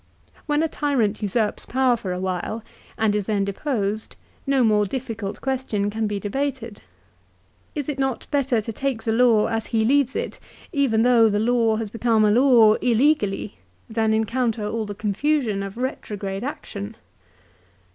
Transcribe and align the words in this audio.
When 0.47 0.63
a 0.63 0.67
tyrant 0.67 1.21
usurps 1.21 1.67
power 1.67 1.95
for 1.95 2.11
a 2.11 2.19
while 2.19 2.63
and 2.97 3.13
is 3.13 3.27
then 3.27 3.45
deposed 3.45 4.15
no 4.47 4.63
more 4.63 4.87
difficult 4.87 5.41
question 5.41 5.91
can 5.91 6.07
be 6.07 6.19
de 6.19 6.27
bated. 6.31 6.79
Is 7.75 7.87
it 7.87 7.99
not 7.99 8.25
better 8.31 8.61
to 8.61 8.73
take 8.73 9.03
the 9.03 9.11
law 9.11 9.45
as 9.45 9.67
he 9.67 9.85
leaves 9.85 10.15
it, 10.15 10.39
even 10.73 11.03
though 11.03 11.29
the 11.29 11.37
law 11.39 11.75
has 11.75 11.91
become 11.91 12.25
a 12.25 12.31
law 12.31 12.73
illegally, 12.81 13.59
than 13.87 14.11
encounter 14.11 14.65
all 14.65 14.87
the 14.87 14.95
confusion 14.95 15.61
of 15.61 15.77
retrograde 15.77 16.43
action 16.43 16.95